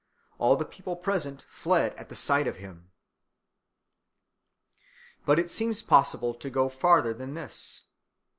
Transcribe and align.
All 0.39 0.55
the 0.55 0.65
people 0.65 0.95
present 0.95 1.43
fled 1.47 1.93
at 1.93 2.09
the 2.09 2.15
sight 2.15 2.47
of 2.47 2.55
him. 2.55 2.89
But 5.27 5.37
it 5.37 5.51
seems 5.51 5.83
possible 5.83 6.33
to 6.33 6.49
go 6.49 6.69
farther 6.69 7.13
than 7.13 7.35
this. 7.35 7.83